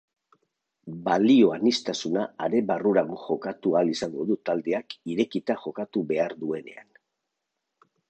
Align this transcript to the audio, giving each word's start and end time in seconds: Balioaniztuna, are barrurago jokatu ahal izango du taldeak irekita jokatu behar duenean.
Balioaniztuna, 1.07 2.23
are 2.47 2.63
barrurago 2.73 3.19
jokatu 3.27 3.77
ahal 3.77 3.93
izango 3.95 4.27
du 4.33 4.41
taldeak 4.51 4.99
irekita 5.15 5.61
jokatu 5.69 6.07
behar 6.15 6.39
duenean. 6.45 6.95